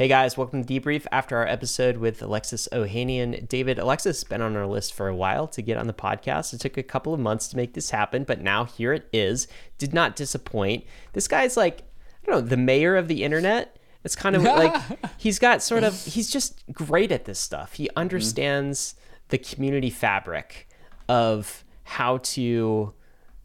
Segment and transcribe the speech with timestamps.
[0.00, 1.06] Hey guys, welcome to Debrief.
[1.12, 5.14] After our episode with Alexis Ohanian, David Alexis has been on our list for a
[5.14, 6.54] while to get on the podcast.
[6.54, 9.46] It took a couple of months to make this happen, but now here it is.
[9.76, 10.86] Did not disappoint.
[11.12, 11.82] This guy's like,
[12.22, 13.76] I don't know, the mayor of the internet.
[14.02, 14.74] It's kind of like
[15.18, 17.74] he's got sort of he's just great at this stuff.
[17.74, 17.98] He mm-hmm.
[17.98, 18.94] understands
[19.28, 20.66] the community fabric
[21.10, 22.94] of how to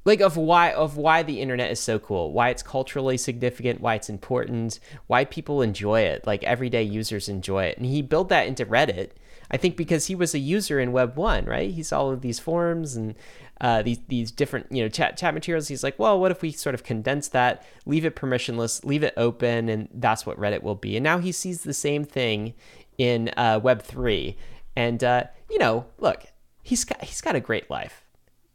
[0.06, 3.96] like of why of why the internet is so cool why it's culturally significant why
[3.96, 7.78] it's important why people enjoy it like everyday users enjoy it.
[7.78, 9.12] And he built that into reddit
[9.52, 11.72] i think because he was a user in web 1 right?
[11.72, 13.16] He saw all of these forums and
[13.62, 15.70] uh, these these different you know chat chat materials.
[15.70, 19.14] He's like well what if we sort of condense that leave it permissionless leave it
[19.16, 20.98] open and that's what reddit will be.
[20.98, 22.54] And now he sees the same thing
[22.98, 24.36] in uh, web 3
[24.76, 26.26] and uh, you know look
[26.64, 28.05] he's got he's got a great life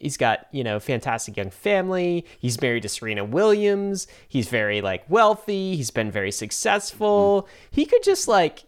[0.01, 2.27] he's got you know fantastic young family.
[2.39, 4.07] He's married to serena williams.
[4.29, 5.77] He's very like wealthy.
[5.77, 7.43] He's been very successful.
[7.43, 7.67] Mm-hmm.
[7.71, 8.65] He could just like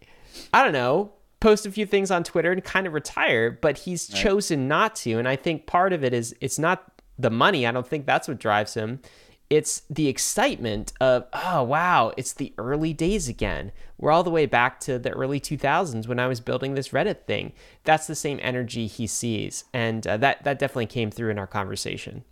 [0.55, 4.07] i don't know post a few things on twitter and kind of retire but he's
[4.09, 5.19] chosen not to.
[5.19, 6.85] And i think part of it is it's not
[7.19, 7.67] the money.
[7.67, 9.01] I don't think that's what drives him
[9.53, 14.47] it's the excitement of oh wow it's the early days again we're all the way
[14.47, 17.53] back to the early 2000s when i was building this reddit thing
[17.85, 21.47] that's the same energy he sees and uh, that that definitely came through in our
[21.47, 22.25] conversation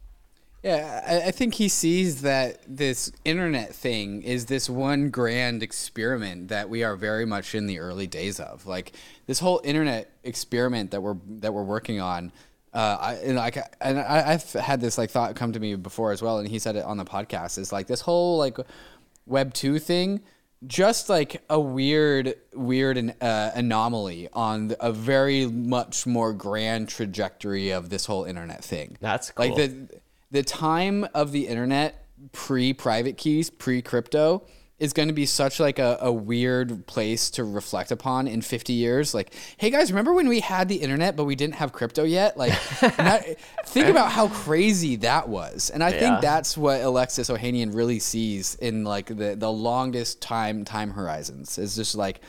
[0.63, 6.49] Yeah, I, I think he sees that this internet thing is this one grand experiment
[6.49, 8.67] that we are very much in the early days of.
[8.67, 8.93] Like
[9.27, 12.31] this whole internet experiment that we're that we're working on.
[12.73, 16.13] Uh, I and like and I, I've had this like thought come to me before
[16.13, 17.59] as well, and he said it on the podcast.
[17.59, 18.59] Is like this whole like
[19.27, 20.21] Web two thing,
[20.67, 27.71] just like a weird weird an, uh, anomaly on a very much more grand trajectory
[27.71, 28.97] of this whole internet thing.
[29.01, 29.89] That's like the
[30.31, 34.47] the time of the internet pre private keys, pre crypto
[34.81, 38.73] is going to be such like a, a weird place to reflect upon in 50
[38.73, 39.15] years.
[39.15, 42.37] Like hey guys remember when we had the internet but we didn't have crypto yet?
[42.37, 42.53] Like
[43.67, 45.71] think about how crazy that was.
[45.71, 45.99] And i Yeah.
[46.01, 51.59] think that's what alexis ohanian really sees in like the, the longest time time horizons
[51.59, 52.21] is just like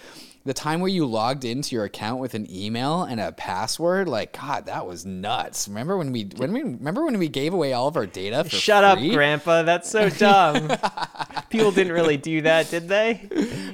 [0.44, 4.34] the time where you logged into your account with an email and a password like
[4.34, 5.68] god that was nuts.
[5.68, 8.50] Remember when we when we remember when we gave away all of our data for
[8.50, 9.63] shut up grandpa.
[9.63, 10.72] That's so dumb.
[11.50, 13.28] People didn't really do that did they?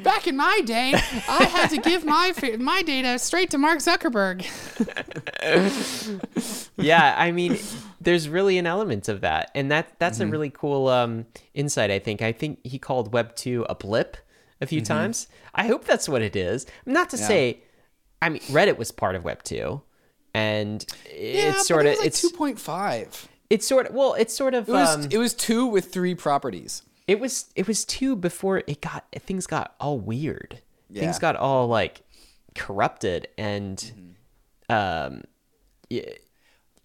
[0.03, 0.93] Back in my day,
[1.29, 4.45] I had to give my my data straight to Mark Zuckerberg.
[6.77, 7.57] yeah i mean
[8.01, 10.27] there's really an element of that and that that's Mm-hmm.
[10.27, 12.21] a really cool um insight i think.
[12.21, 14.17] I think he called web 2 a blip
[14.59, 14.69] a Mm-hmm.
[14.69, 15.27] few times.
[15.53, 16.65] I hope that's what it is.
[16.85, 17.61] Not to say
[18.21, 19.79] i mean reddit was part of web 2
[20.33, 24.53] and yeah, it's sort of it was it's 2.5 it's sort of well it's sort
[24.55, 26.81] of it was um, it was two with three properties.
[27.07, 30.61] It was it was two before it got things got all weird.
[30.93, 32.01] Things got all like
[32.55, 34.15] corrupted and
[34.69, 35.23] um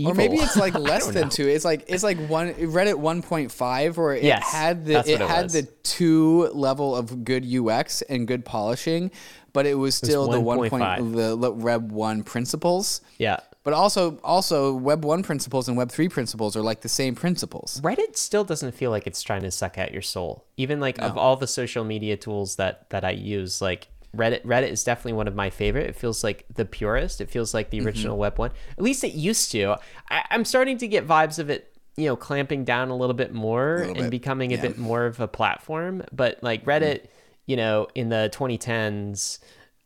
[0.02, 1.28] yeah, or maybe it's like less than know.
[1.28, 1.48] two.
[1.48, 5.44] It's like it's like one reddit 1.5 where it Yes, had the it it had
[5.44, 5.52] was.
[5.54, 9.10] the two level of good ux and good polishing
[9.52, 13.00] but it was still the one point the web 1 principles.
[13.18, 13.40] Yeah.
[13.64, 17.80] But also also web 1 principles and web 3 principles are like the same principles.
[17.82, 20.44] Reddit still doesn't feel like it's trying to suck out your soul.
[20.56, 24.70] Even like of all the social media tools that that I use, like Reddit Reddit
[24.70, 25.88] is definitely one of my favorite.
[25.88, 27.20] It feels like the purest.
[27.20, 27.86] It feels like the Mm-hmm.
[27.86, 28.50] original web one.
[28.76, 29.76] At least it used to.
[30.10, 33.32] I, I'm starting to get vibes of it, you know, clamping down a little bit
[33.32, 36.02] more and bit, becoming a bit more of a platform.
[36.12, 37.06] But like Reddit,
[37.46, 39.38] you know, in the 2010s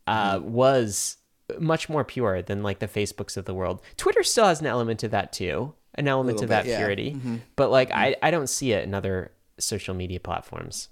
[0.07, 0.51] uh, Mm-hmm.
[0.51, 1.17] was
[1.59, 3.81] much more pure than like the Facebooks of the world.
[3.95, 6.77] Twitter still has an element of that too, an element of bit, that yeah.
[6.77, 7.11] purity.
[7.13, 7.37] Mm-hmm.
[7.55, 10.89] But like I, I don't see it in other social media platforms.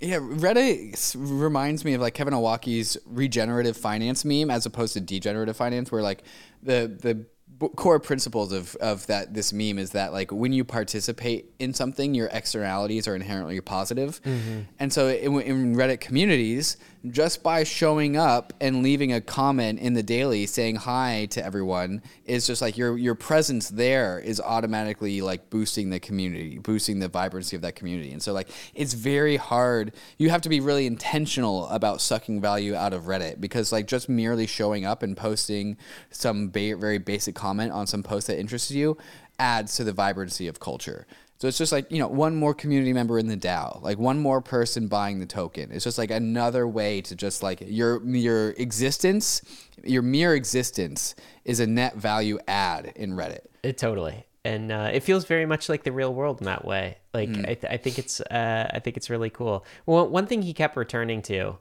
[0.00, 5.56] Yeah, Reddit reminds me of like Kevin Owocki's regenerative finance meme as opposed to degenerative
[5.56, 6.22] finance, where like
[6.62, 7.26] the the
[7.74, 12.14] core principles of of that this meme is that like when you participate in something,
[12.14, 14.60] your externalities are inherently positive, mm-hmm.
[14.78, 16.76] and so in, in Reddit communities,
[17.10, 22.02] just by showing up and leaving a comment in the daily saying hi to everyone
[22.24, 27.08] is just like your your presence there is automatically like boosting the community, boosting the
[27.08, 28.12] vibrancy of that community.
[28.12, 29.92] And so like it's very hard.
[30.18, 34.08] You have to be really intentional about sucking value out of Reddit because like just
[34.08, 35.76] merely showing up and posting
[36.10, 38.98] some ba- very basic comment on some post that interests you
[39.38, 41.06] adds to the vibrancy of culture.
[41.40, 44.18] So it's just like, you know, one more community member in the DAO, like one
[44.18, 45.70] more person buying the token.
[45.70, 49.42] It's just like another way to just like your your existence,
[49.84, 51.14] your mere existence
[51.44, 53.46] is a net value add in Reddit.
[53.62, 54.26] It totally.
[54.44, 56.98] And uh, it feels very much like the real world in that way.
[57.14, 59.64] Like I, th- I think it's uh, I think it's really cool.
[59.86, 61.58] Well, one thing he kept returning to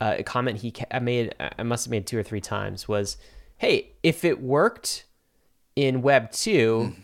[0.00, 2.88] uh, a comment he ca- I made, I must have made two or three times
[2.88, 3.18] was,
[3.58, 5.04] "Hey, if it worked
[5.76, 6.94] in Web two,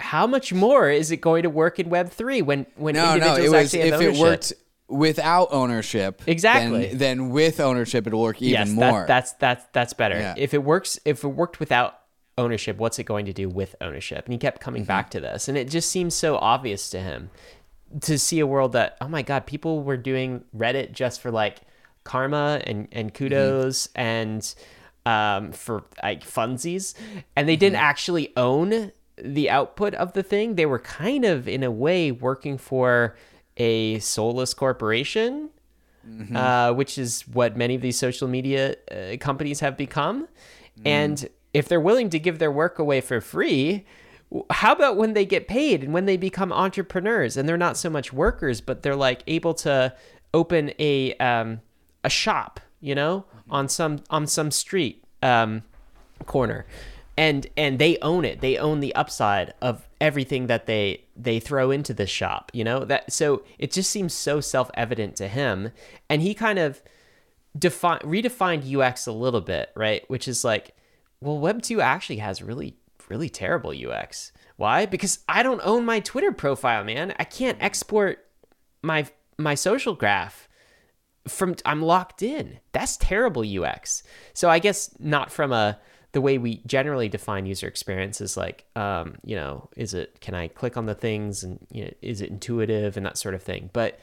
[0.00, 3.36] how much more is it going to work in Web three when when No, no,
[3.36, 4.52] individuals it was actually have if it worked
[4.88, 6.22] without ownership.
[6.26, 6.88] Exactly.
[6.88, 9.00] Then, then with ownership, it'll work even yes, more.
[9.00, 10.18] That, that's that's that's better.
[10.18, 10.34] Yeah.
[10.36, 11.96] If it works, if it worked without
[12.38, 14.24] ownership, what's it going to do with ownership?
[14.24, 14.88] And he kept coming Mm-hmm.
[14.88, 17.30] back to this, and it just seems so obvious to him
[18.02, 21.58] to see a world that oh my god, people were doing Reddit just for like
[22.04, 23.24] karma and and Mm-hmm.
[23.24, 24.54] kudos and
[25.06, 26.94] um for like funsies,
[27.36, 27.84] and they didn't Mm-hmm.
[27.90, 30.54] actually own the output of the thing.
[30.56, 33.16] They were kind of in a way working for
[33.56, 35.50] a soulless corporation
[36.34, 40.26] uh, which is what many of these social media uh, companies have become.
[40.84, 43.84] And if they're willing to give their work away for free,
[44.50, 47.90] how about when they get paid and when they become entrepreneurs and they're not so
[47.90, 49.94] much workers, but they're like able to
[50.32, 51.60] open a um,
[52.02, 55.62] a shop, you know, on some on some street um,
[56.26, 56.66] corner,
[57.16, 58.40] and and they own it.
[58.40, 62.50] They own the upside of everything that they they throw into this shop.
[62.54, 63.12] You know that.
[63.12, 65.72] So it just seems so self evident to him,
[66.08, 66.82] and he kind of
[67.58, 70.08] define redefined UX a little bit, right?
[70.08, 70.74] Which is like,
[71.20, 72.76] well, Web two actually has really
[73.08, 74.32] really terrible UX.
[74.56, 74.86] Why?
[74.86, 77.14] Because I don't own my Twitter profile, man.
[77.18, 78.24] I can't export
[78.82, 79.06] my
[79.38, 80.48] my social graph
[81.28, 82.58] from I'm locked in.
[82.72, 84.02] That's terrible UX.
[84.32, 85.78] So I guess not from a
[86.12, 90.34] the way we generally define user experience is like um, you know, is it can
[90.34, 93.42] I click on the things and you know, is it intuitive and that sort of
[93.42, 93.70] thing.
[93.72, 94.00] But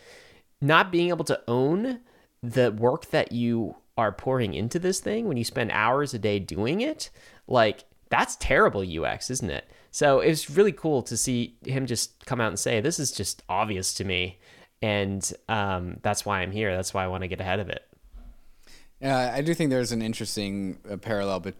[0.61, 1.99] not being able to own
[2.41, 6.39] the work that you are pouring into this thing when you spend hours a day
[6.39, 7.09] doing it,
[7.47, 9.69] like that's terrible UX, isn't it?
[9.91, 13.11] So it was really cool to see him just come out and say, "This is
[13.11, 14.39] just obvious to me,"
[14.81, 16.75] and um, that's why I'm here.
[16.75, 17.83] That's why I want to get ahead of it.
[19.01, 21.53] Yeah, I do think there's an interesting uh, parallel be-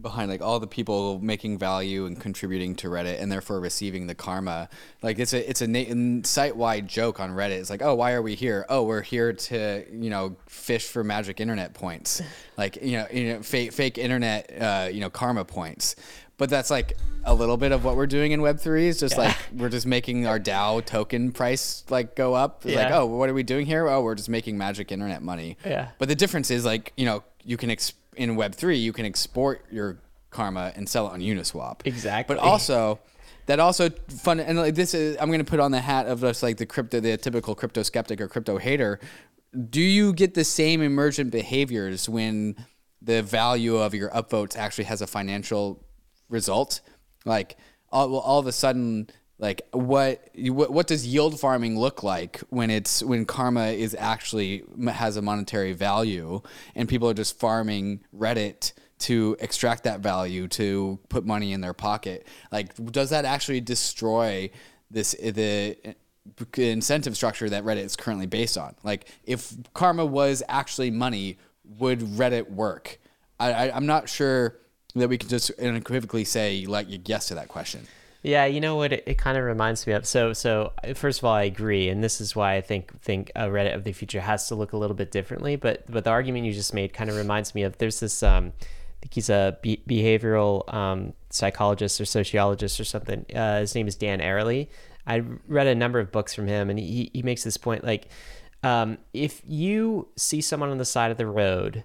[0.00, 4.14] behind like all the people making value and contributing to Reddit and therefore receiving the
[4.14, 4.68] karma.
[5.00, 7.60] Like it's a it's a na- site-wide joke on Reddit.
[7.60, 8.66] It's like, oh, why are we here?
[8.68, 12.20] Oh, we're here to you know fish for magic internet points,
[12.58, 15.96] like you know you know fake fake internet uh, you know karma points.
[16.38, 18.88] But that's like a little bit of what we're doing in Web three.
[18.88, 22.64] Is just like we're just making our DAO token price like go up.
[22.66, 23.88] It's like, oh, what are we doing here?
[23.88, 25.56] Oh, we're just making magic internet money.
[25.64, 25.90] Yeah.
[25.98, 29.06] But the difference is like, you know, you can ex- in Web three, you can
[29.06, 29.98] export your
[30.30, 31.80] karma and sell it on Uniswap.
[31.84, 32.34] Exactly.
[32.34, 32.98] But also,
[33.46, 36.42] that also fun and like this is I'm gonna put on the hat of just
[36.42, 38.98] like the crypto, the typical crypto skeptic or crypto hater.
[39.68, 42.56] Do you get the same emergent behaviors when
[43.02, 45.84] the value of your upvotes actually has a financial
[46.32, 46.80] result?
[47.24, 47.56] Like
[47.90, 49.08] all, all of a sudden,
[49.38, 54.62] like what, what what does yield farming look like when it's when karma is actually
[54.88, 56.40] has a monetary value
[56.74, 61.74] and people are just farming Reddit to extract that value to put money in their
[61.74, 62.26] pocket?
[62.52, 64.50] Like, does that actually destroy
[64.90, 68.76] this the uh, incentive structure that Reddit is currently based on?
[68.84, 71.38] Like, if karma was actually money,
[71.78, 73.00] would Reddit work?
[73.40, 74.56] I, I, I'm not sure
[74.94, 77.86] that we can just unequivocally say like yes to that question.
[78.22, 78.92] Yeah, you know what?
[78.92, 80.06] It, it kind of reminds me of.
[80.06, 83.46] So, so first of all, I agree, and this is why I think think a
[83.46, 85.56] Reddit of the future has to look a little bit differently.
[85.56, 87.78] But but the argument you just made kind of reminds me of.
[87.78, 88.22] There's this.
[88.22, 93.26] Um, I think he's a be- behavioral um, psychologist or sociologist or something.
[93.34, 94.68] Uh, his name is Dan Ariely.
[95.04, 98.06] I read a number of books from him, and he he makes this point like,
[98.62, 101.82] um, if you see someone on the side of the road,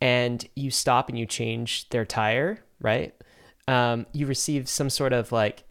[0.00, 3.14] and you stop and you change their tire, right?
[3.66, 5.64] Um, you receive some sort of like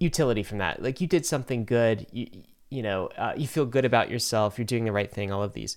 [0.00, 0.82] utility from that.
[0.82, 2.06] Like you did something good.
[2.10, 2.26] You
[2.70, 4.58] you know uh, you feel good about yourself.
[4.58, 5.30] You're doing the right thing.
[5.30, 5.76] All of these.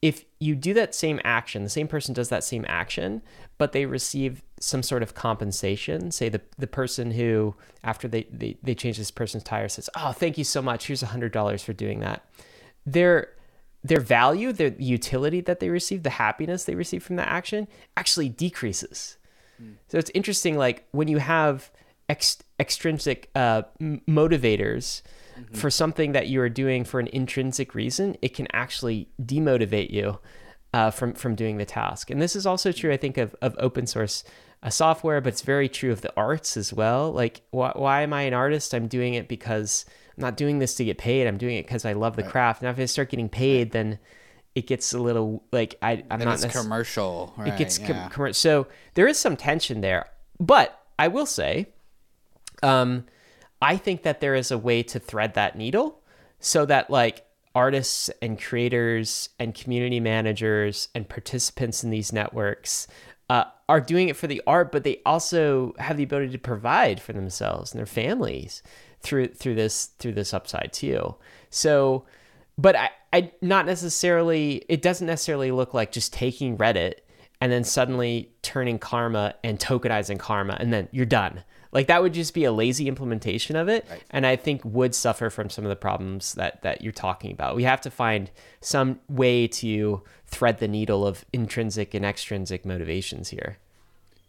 [0.00, 3.22] If you do that same action, the same person does that same action,
[3.58, 6.10] but they receive some sort of compensation.
[6.10, 7.54] Say the the person who
[7.84, 10.86] after they they, they change this person's tire says, "Oh, thank you so much.
[10.86, 12.24] Here's a hundred dollars for doing that."
[12.84, 13.28] Their
[13.84, 18.28] their value, their utility that they receive, the happiness they receive from that action actually
[18.28, 19.16] decreases.
[19.88, 21.70] So it's interesting, like when you have
[22.08, 25.02] ex- extrinsic uh, m- motivators
[25.52, 30.18] for something that you are doing for an intrinsic reason, it can actually demotivate you
[30.74, 32.10] uh, from from doing the task.
[32.10, 34.24] And this is also true, I think, of of open source
[34.62, 37.12] uh, software, but it's very true of the arts as well.
[37.12, 38.74] Like, wh- why am I an artist?
[38.74, 39.84] I'm doing it because
[40.22, 41.26] not doing this to get paid.
[41.26, 42.62] I'm doing it because I love the craft.
[42.62, 43.98] Now, if I start getting paid, then
[44.54, 47.34] it gets a little like I, I'm Then not it's commercial.
[47.36, 47.52] Right?
[47.52, 48.08] it gets com- yeah.
[48.10, 50.06] commer- so there is some tension there
[50.38, 51.68] but i will say
[52.62, 53.04] um
[53.60, 56.00] i think that there is a way to thread that needle
[56.38, 57.24] so that like
[57.54, 62.86] artists and creators and community managers and participants in these networks
[63.28, 67.00] uh, are doing it for the art, but they also have the ability to provide
[67.00, 68.62] for themselves and their families
[69.02, 71.14] through through this through this upside too.
[71.50, 72.04] So,
[72.56, 74.64] but I, I not necessarily.
[74.68, 76.94] It doesn't necessarily look like just taking Reddit
[77.40, 81.42] and then suddenly turning karma and tokenizing karma and then you're done
[81.72, 84.00] like that would just be a lazy implementation of it Right.
[84.10, 87.56] and i think would suffer from some of the problems that that you're talking about
[87.56, 88.30] we have to find
[88.60, 93.56] some way to thread the needle of intrinsic and extrinsic motivations here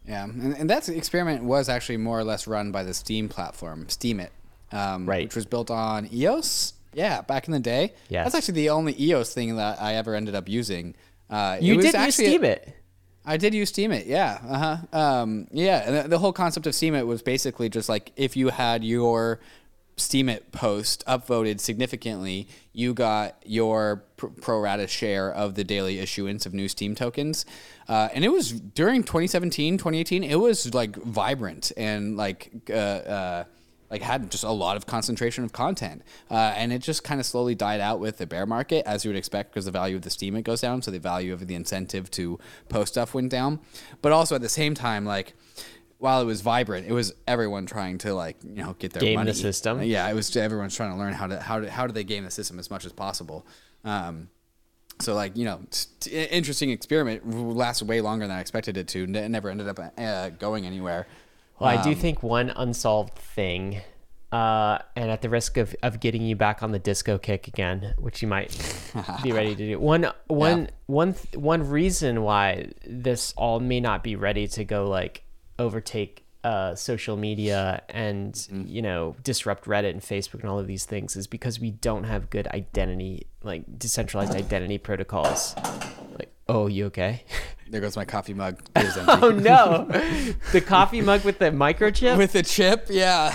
[0.08, 3.86] Yeah, and, and that experiment was actually more or less run by the Steem platform,
[3.86, 4.30] Steemit,
[4.74, 5.26] um, Right.
[5.26, 6.74] which was built on EOS.
[6.94, 7.94] Yeah, back in the day.
[8.10, 8.26] Yes.
[8.26, 10.96] that's actually the only EOS thing that I ever ended up using.
[11.30, 12.74] Uh, it you did use actually- Steemit
[13.26, 14.58] I did use Steemit, yeah, uh
[14.92, 15.78] huh, um, yeah.
[15.88, 19.40] And the, the whole concept of Steemit was basically just like if you had your
[19.96, 26.46] Steemit post upvoted significantly, you got your pr- pro rata share of the daily issuance
[26.46, 27.46] of new Steem tokens.
[27.88, 33.44] Uh, and it was during 2017, 2018, it was like vibrant and like uh, uh,
[33.94, 36.02] like had just a lot of concentration of content.
[36.32, 39.10] Uh, and it just kind of slowly died out with the bear market, as you
[39.10, 41.54] would expect, because the value of the Steemit goes down, so the value of the
[41.54, 43.60] incentive to post stuff went down.
[44.02, 45.36] But also at the same time, like
[46.00, 49.12] while it was vibrant, it was everyone trying to like you know get their Game
[49.20, 49.34] the money.
[49.34, 49.84] system.
[49.84, 52.24] Yeah, it was everyone's trying to learn how to how to how do they game
[52.24, 53.46] the system as much as possible.
[53.84, 54.30] Um,
[55.02, 55.62] so like you know,
[56.00, 59.04] t- interesting experiment lasted way longer than I expected it to.
[59.04, 61.06] It never ended up uh, going anywhere.
[61.60, 63.82] Well, I do Um, think one unsolved thing,
[64.32, 67.94] uh, and at the risk of, of getting you back on the disco kick again,
[67.98, 68.52] which you might
[69.22, 69.80] be ready to do.
[69.80, 74.88] One, one, one, th- one reason why this all may not be ready to go
[74.90, 75.24] like
[75.60, 78.64] overtake uh, social media and Mm-hmm.
[78.68, 82.04] you know disrupt Reddit and Facebook and all of these things is because we don't
[82.04, 85.56] have good identity, like decentralized identity protocols.
[86.20, 87.24] Like, oh, you okay?
[87.70, 88.62] There goes my coffee mug.
[88.76, 89.86] Oh no,
[90.52, 92.18] the coffee mug with the microchip.
[92.18, 93.32] With the chip, yeah.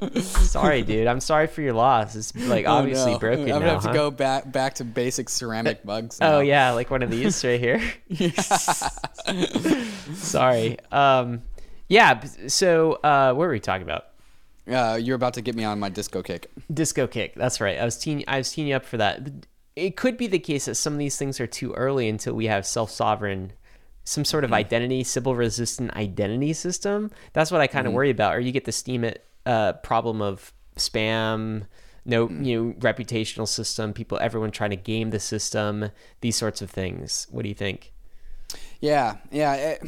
[0.00, 0.22] God.
[0.22, 1.06] sorry, dude.
[1.06, 2.16] I'm sorry for your loss.
[2.16, 3.18] It's like Oh, obviously no.
[3.18, 3.72] broken I'm gonna now.
[3.74, 6.18] have to go back back to basic ceramic mugs.
[6.22, 7.82] Oh yeah, like one of these right here.
[10.14, 10.78] sorry.
[10.90, 11.42] Um,
[11.88, 12.22] yeah.
[12.46, 14.06] So uh, what were we talking about?
[14.70, 16.50] Uh, you're about to get me on my disco kick.
[16.72, 17.34] Disco kick.
[17.34, 17.78] That's right.
[17.78, 18.24] I was teeing.
[18.28, 19.20] I was teeing you up for that.
[19.78, 22.46] It could be the case that some of these things are too early until we
[22.46, 23.52] have self-sovereign,
[24.04, 24.54] some sort of hmm.
[24.54, 27.10] identity, Sybil-resistant identity system.
[27.32, 27.96] That's what I kind of hmm.
[27.96, 28.34] worry about.
[28.34, 31.66] Or you get the Steemit uh, problem of spam,
[32.04, 32.42] no, hmm.
[32.42, 37.26] you know, reputational system, people, everyone trying to game the system, these sorts of things.
[37.30, 37.92] What do you think?
[38.80, 39.54] Yeah, yeah.
[39.54, 39.82] It,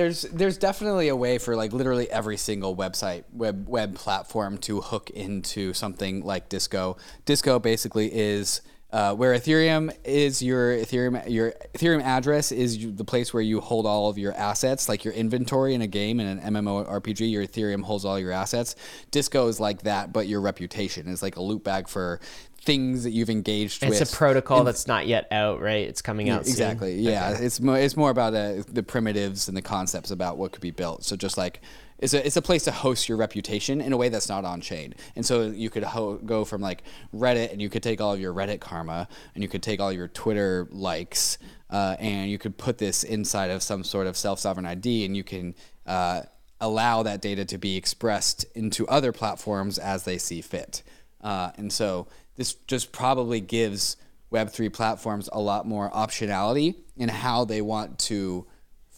[0.00, 4.80] there's there's definitely a way for like literally every single website web web platform to
[4.80, 6.96] hook into something like Disco.
[7.26, 13.04] Disco basically is uh, where Ethereum is your Ethereum your Ethereum address is you, the
[13.04, 16.26] place where you hold all of your assets, like your inventory in a game in
[16.26, 17.30] an MMORPG.
[17.30, 18.74] Your Ethereum holds all your assets.
[19.10, 22.20] Disco is like that, but your reputation is like a loot bag for
[22.62, 24.00] things that you've engaged with.
[24.00, 25.88] It's a protocol that's not yet out, right?
[25.88, 26.52] It's coming out soon.
[26.52, 26.94] Exactly.
[26.96, 30.62] Yeah, it's more it's more about uh, the primitives and the concepts about what could
[30.62, 31.04] be built.
[31.04, 31.60] So just like
[32.00, 34.60] it's a it's a place to host your reputation in a way that's not on
[34.60, 34.94] chain.
[35.14, 36.82] And so you could ho- go from like
[37.14, 39.92] Reddit, and you could take all of your Reddit karma, and you could take all
[39.92, 41.38] your Twitter likes,
[41.68, 45.16] uh, and you could put this inside of some sort of self sovereign ID, and
[45.16, 45.54] you can.
[45.86, 46.22] Uh,
[46.62, 50.82] allow that data to be expressed into other platforms as they see fit.
[51.22, 53.96] Uh, and so this just probably gives
[54.32, 58.46] Web3 platforms a lot more optionality in how they want to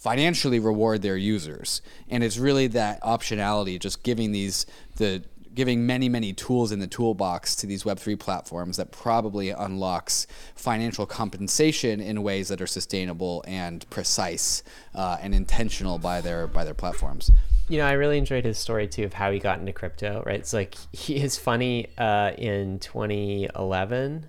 [0.03, 1.81] financially reward their users.
[2.09, 4.67] And it's really that optionality, just giving these,
[4.97, 5.23] the,
[5.55, 11.07] giving many, many tools in the toolbox to these Web3 platforms that probably unlocks financial
[11.07, 14.65] compensation in ways that are sustainable and precise
[14.97, 17.31] uh, and intentional by their, by their platforms.
[17.69, 20.25] You know, I really enjoyed his story too of how he got into crypto.
[20.27, 24.29] Right, it's like he is funny uh, in 2011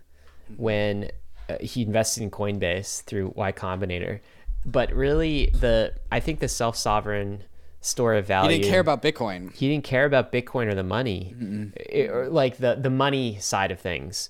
[0.56, 1.10] when
[1.50, 4.20] uh, he invested in Coinbase through Y Combinator,
[4.66, 7.44] but really the I think the self sovereign
[7.82, 8.50] store of value.
[8.52, 9.54] He didn't care about Bitcoin.
[9.54, 11.36] he didn't care about Bitcoin or the money,
[11.76, 14.30] It- or like the the money side of things,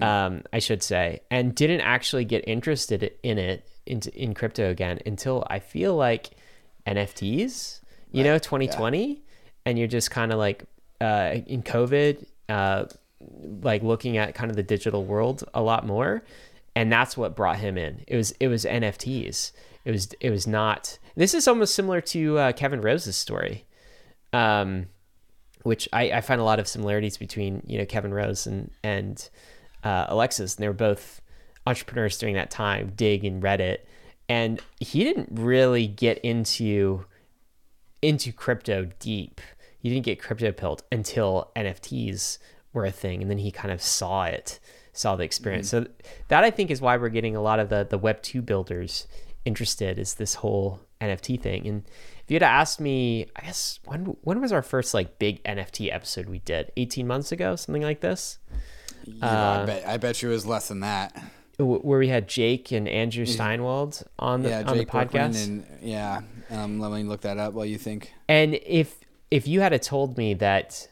[0.00, 5.00] um, I should say, and didn't actually get interested in it into in crypto again
[5.04, 6.30] until I feel like
[6.86, 7.80] NFTs,
[8.12, 9.22] you know, 2020,
[9.66, 10.64] and you're just kind of like
[11.00, 12.84] uh, in COVID, uh,
[13.62, 16.22] like looking at kind of the digital world a lot more,
[16.74, 18.04] and that's what brought him in.
[18.06, 19.52] It was it was NFTs.
[19.84, 20.98] It was it was not.
[21.16, 23.66] This is almost similar to uh, Kevin Rose's story.
[24.32, 24.86] Um,
[25.62, 29.28] which I, I find a lot of similarities between you know Kevin Rose and and
[29.84, 31.20] uh, Alexis, and they were both
[31.66, 33.78] entrepreneurs during that time, Digg and Reddit,
[34.28, 37.04] and he didn't really get into
[38.00, 39.40] into crypto deep.
[39.78, 42.38] He didn't get crypto pilled until NFTs
[42.72, 44.60] were a thing, and then he kind of saw it,
[44.92, 45.68] saw the experience.
[45.68, 45.86] So
[46.28, 49.06] that I think is why we're getting a lot of the the Web two builders
[49.44, 51.66] interested is this whole NFT thing.
[51.66, 51.82] And
[52.24, 55.92] if you had asked me, I guess when when was our first like big NFT
[55.92, 56.70] episode we did?
[56.76, 58.38] Eighteen months ago, something like this,
[59.04, 61.16] Yeah, I bet I bet you it was less than that.
[61.58, 65.44] where we had Jake and Andrew Steinwold on the Yeah, on the Jake podcast.
[65.44, 66.22] and yeah.
[66.50, 68.12] Um, let me look that up while you think.
[68.28, 70.86] And if if you had told me that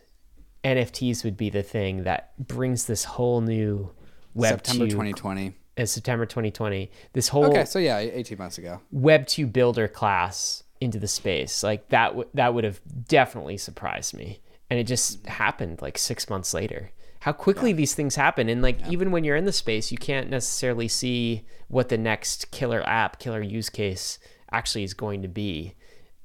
[0.64, 3.90] NFTs would be the thing that brings this whole new
[4.34, 5.54] Web September 2, 2020.
[5.78, 8.80] uh, September 2020, this whole Okay, so yeah, 18 months ago.
[8.92, 14.14] Web 2 builder class into the space, like that w- that would have definitely surprised
[14.14, 14.40] me.
[14.68, 16.92] And it just happened like 6 months later.
[17.20, 20.30] How quickly these things happen and like even when you're in the space, you can't
[20.30, 24.18] necessarily see what the next killer app, killer use case
[24.52, 25.74] actually is going to be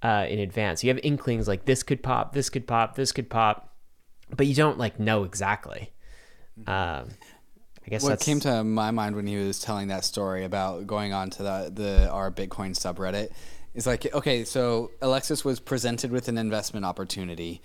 [0.01, 0.83] uh, in advance.
[0.83, 3.74] You have inklings like this could pop, this could pop, this could pop,
[4.35, 5.91] but you don't like know exactly.
[6.67, 7.09] Um,
[7.85, 10.87] I guess What that's came to my mind when he was telling that story about
[10.87, 13.31] going on to the, the our Bitcoin subreddit
[13.75, 17.61] is like, okay, so Alexis was presented with an investment opportunity.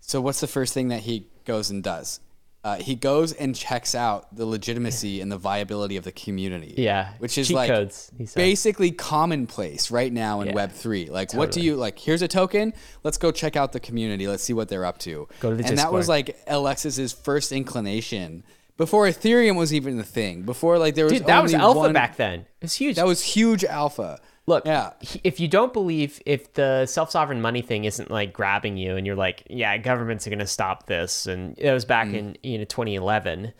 [0.00, 2.20] So what's the first thing that he goes and does?
[2.64, 6.74] Uh, he goes and checks out the legitimacy and the viability of the community.
[6.76, 11.08] Yeah, which is cheat like codes, basically commonplace right now in Yeah, Web three.
[11.08, 11.98] Like, what do you like?
[11.98, 12.74] Here's a token.
[13.04, 14.26] Let's go check out the community.
[14.26, 15.28] Let's see what they're up to.
[15.40, 18.42] Go to the and that was like Alexis's first inclination
[18.76, 20.42] before Ethereum was even a thing.
[20.42, 22.46] Before like there was Dude, that was alpha one- back then.
[22.60, 22.96] It's huge.
[22.96, 24.20] That was huge alpha.
[24.48, 24.92] Look, Yeah.
[25.22, 29.14] if you don't believe if the self-sovereign money thing isn't like grabbing you and you're
[29.14, 32.64] like, yeah, governments are going to stop this and it was back in, you know,
[32.64, 33.52] 2011.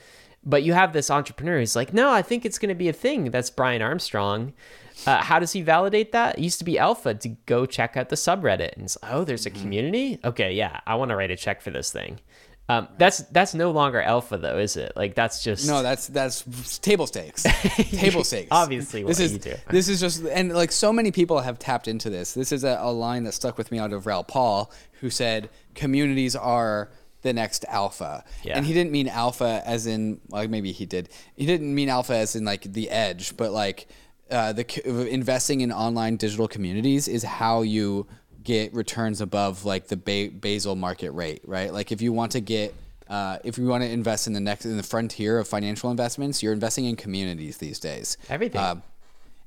[0.45, 2.93] But you have this entrepreneur who's like, no, I think it's going to be a
[2.93, 3.31] thing.
[3.31, 4.55] That's Brian Armstrong.
[5.07, 6.39] Uh, how does he validate that?
[6.39, 9.47] It used to be alpha to go check out the subreddit and it's, oh, there's
[9.47, 10.19] a community.
[10.25, 12.19] Okay, yeah, I want to write a check for this thing.
[12.71, 14.93] Um, that's that's no longer alpha though, is it?
[14.95, 17.43] Like that's just No, that's that's table stakes.
[17.77, 18.49] table stakes.
[18.51, 19.55] Obviously this is you do.
[19.71, 22.35] this is just and like so many people have tapped into this.
[22.35, 25.49] This is a, a line that stuck with me out of Raoul Paul, who said
[25.75, 26.91] communities are
[27.23, 28.23] the next alpha.
[28.43, 28.59] Yeah.
[28.59, 31.09] And he didn't mean alpha as in like maybe he did.
[31.37, 33.89] He didn't mean alpha as in like the edge, but like
[34.31, 38.07] uh, the investing in online digital communities is how you
[38.49, 41.71] get returns above like the ba- basal market rate, right?
[41.71, 42.75] Like if you want to get
[43.07, 46.43] uh, if you want to invest in the next in the frontier of financial investments,
[46.43, 48.17] you're investing in communities these days.
[48.31, 48.59] Everything.
[48.59, 48.83] Um,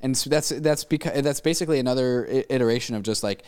[0.02, 3.42] and so that's that's because that's basically another iteration of just like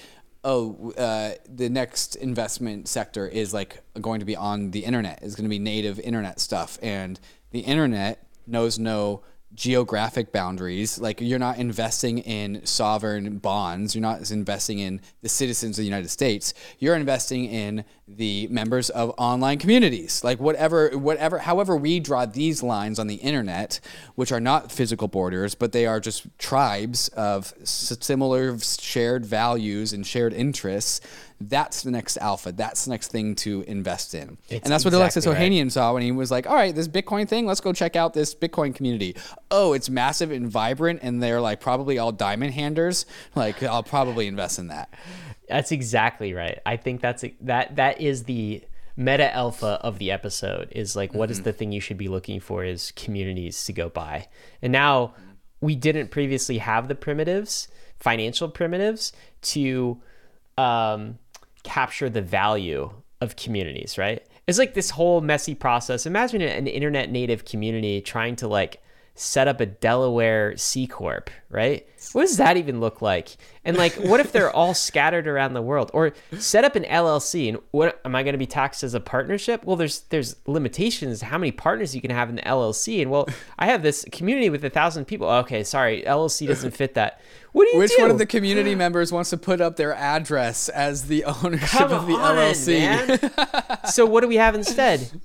[0.44, 5.36] oh uh, the next investment sector is like going to be on the internet is
[5.36, 7.20] going to be native internet stuff and
[7.52, 9.22] the internet knows no
[9.56, 15.78] geographic boundaries like you're not investing in sovereign bonds you're not investing in the citizens
[15.78, 20.24] of the united states you're investing in the members of online communities.
[20.24, 23.80] Like whatever whatever however we draw these lines on the internet
[24.16, 30.06] which are not physical borders but they are just tribes of similar shared values and
[30.06, 31.00] shared interests
[31.42, 34.94] that's the next alpha that's the next thing to invest in It's and that's what
[34.94, 35.52] alexis exactly right.
[35.52, 38.14] ohanian saw when he was like all right this bitcoin thing let's go check out
[38.14, 39.16] this bitcoin community
[39.52, 44.28] oh it's massive and vibrant and they're like probably all diamond handers like i'll probably
[44.28, 44.90] invest in that
[45.50, 46.60] That's exactly right.
[46.66, 48.64] I think that's that that is the
[48.96, 51.44] meta alpha of the episode is like what is Mm-hmm.
[51.44, 54.28] the thing you should be looking for is communities to go by.
[54.62, 55.14] And now
[55.60, 57.68] we didn't previously have the primitives,
[58.00, 59.12] financial primitives
[59.54, 60.02] to
[60.58, 61.18] um,
[61.64, 64.22] capture the value of communities, right?
[64.48, 66.06] It's like this whole messy process.
[66.06, 68.83] Imagine an internet native community trying to like
[69.16, 71.88] set up a Delaware C corp, right?
[72.14, 73.38] What does that even look like?
[73.64, 75.92] And like, what if they're all scattered around the world?
[75.94, 79.00] Or set up an LLC and what am I going to be taxed as a
[79.00, 79.64] partnership?
[79.64, 83.02] Well, there's there's limitations how many partners you can have in the LLC.
[83.02, 83.28] And well,
[83.60, 85.30] I have this community with a thousand people.
[85.30, 87.22] Okay, sorry, LLC doesn't fit that.
[87.52, 88.02] What do you which do?
[88.02, 91.92] one of the community members wants to put up their address as the ownership Come
[91.92, 95.22] of the on, llc so what do we have instead?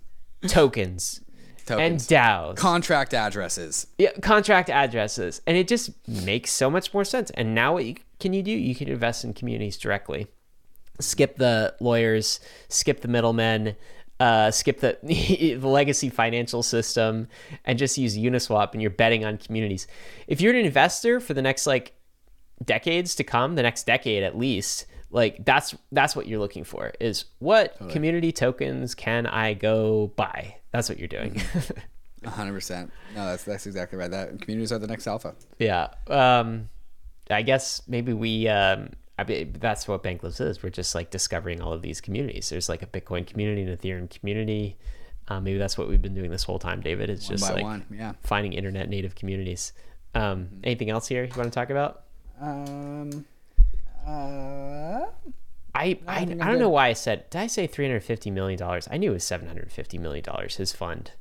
[0.46, 1.22] Tokens.
[1.68, 2.10] Tokens.
[2.10, 2.56] And DAOs.
[2.56, 5.42] contract addresses yeah, contract addresses.
[5.46, 7.30] And it just makes so much more sense.
[7.30, 8.50] And now what you, can you do?
[8.50, 10.28] You can invest in communities directly.
[11.00, 13.76] Skip the lawyers, skip the middlemen,
[14.18, 17.28] uh, skip the, the legacy financial system,
[17.64, 19.86] and just use Uniswap and you're betting on communities.
[20.26, 21.94] If you're an investor for the next like
[22.64, 26.92] decades to come, the next decade at least, like that's that's what you're looking for
[27.00, 30.57] is what community tokens can I go buy?
[30.70, 31.34] That's what you're doing.
[31.34, 32.28] Mm-hmm.
[32.28, 32.92] hundred percent.
[33.14, 34.10] No, that's that's exactly right.
[34.10, 35.34] That communities are the next alpha.
[35.58, 35.88] yeah.
[36.08, 36.68] Um,
[37.30, 38.48] I guess maybe we.
[38.48, 40.62] Um, I mean, that's what Bankless is.
[40.62, 42.48] We're just like discovering all of these communities.
[42.50, 44.76] There's like a Bitcoin community, an Ethereum community.
[45.26, 47.10] Uh, maybe that's what we've been doing this whole time, David.
[47.10, 48.12] It's just like one, yeah.
[48.22, 49.72] finding internet native communities.
[50.14, 52.04] Um, anything else here you want to talk about?
[52.40, 53.26] Um.
[54.06, 55.06] Uh.
[55.78, 58.58] I, I, I don't know why I said did I say three hundred fifty million
[58.58, 58.88] dollars?
[58.90, 60.56] I knew it was seven hundred fifty million dollars.
[60.56, 61.12] His fund.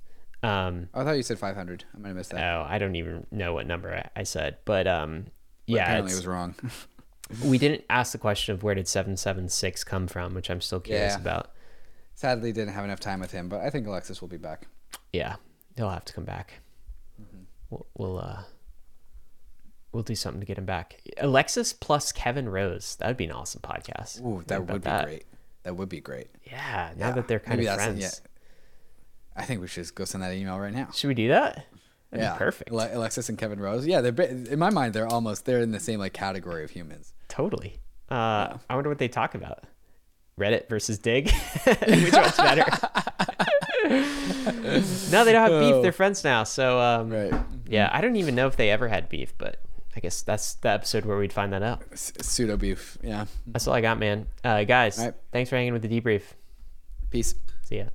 [0.44, 1.86] Um, I thought you said five hundred.
[1.96, 2.56] I might have missed that.
[2.56, 5.28] oh, I don't even know what number I, I said, but um,
[5.66, 6.56] yeah, Apparently, it was wrong.
[7.44, 10.62] we didn't ask the question of where did seven seven six come from, which I'm
[10.62, 11.20] still curious Yeah.
[11.22, 11.52] about.
[12.16, 14.68] Sadly, didn't have enough time with him, but I think Alexis will be back.
[15.14, 15.36] Yeah,
[15.76, 16.62] he'll have to come back.
[17.22, 17.44] Mm-hmm.
[17.70, 18.44] We'll, we'll uh,
[19.98, 21.02] we'll do something to get him back.
[21.18, 22.96] Alexis plus Kevin Rose.
[23.00, 24.22] That would be an awesome podcast.
[24.24, 25.06] Ooh, that would be that?
[25.06, 25.26] great.
[25.64, 26.28] That would be great.
[26.46, 27.12] Yeah, now Yeah.
[27.14, 28.00] that they're kind Maybe of friends.
[28.00, 28.10] yeah.
[29.36, 30.90] I think we should just go send that email right now.
[30.94, 31.66] Should we do that?
[32.12, 32.72] That'd yeah, be perfect.
[32.72, 33.88] Ale- Alexis and Kevin Rose.
[33.88, 34.94] Yeah, they're in my mind.
[34.94, 37.14] They're almost they're in the same like category of humans.
[37.28, 37.80] Totally.
[38.10, 39.64] Uh, I wonder what they talk about.
[40.40, 41.32] Reddit versus Digg.
[41.66, 42.66] Which one's better?
[45.12, 45.82] no, they don't have beef.
[45.82, 46.44] They're friends now.
[46.44, 47.34] So, um, Right.
[47.68, 49.58] yeah, I don't even know if they ever had beef, but
[49.98, 51.82] I guess that's the episode where we'd find that out.
[51.98, 53.00] Pseudo beef.
[53.02, 53.26] Yeah.
[53.48, 54.28] That's all I got, man.
[54.44, 55.16] Uh, guys, right.
[55.32, 56.22] thanks for hanging with the debrief.
[57.10, 57.34] Peace.
[57.64, 57.86] See ya.